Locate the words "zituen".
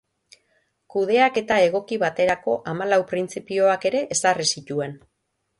4.57-4.99